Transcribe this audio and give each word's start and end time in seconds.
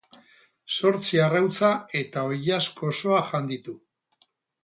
Zortzi 0.75 1.19
arrautza 1.25 1.69
eta 2.01 2.23
oilasko 2.31 2.91
osoa 2.95 3.23
jan 3.31 3.53
ditu. 3.55 3.77